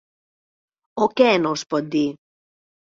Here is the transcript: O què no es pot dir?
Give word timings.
O 1.07 1.11
què 1.21 1.31
no 1.45 1.53
es 1.61 1.67
pot 1.75 1.95
dir? 1.99 2.05